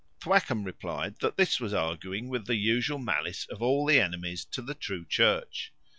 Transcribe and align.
Thwackum 0.19 0.63
replied, 0.65 1.17
this 1.35 1.59
was 1.59 1.75
arguing 1.75 2.27
with 2.27 2.47
the 2.47 2.55
usual 2.55 2.97
malice 2.97 3.45
of 3.51 3.61
all 3.61 3.85
the 3.85 3.99
enemies 4.01 4.43
to 4.45 4.63
the 4.63 4.73
true 4.73 5.05
Church. 5.05 5.71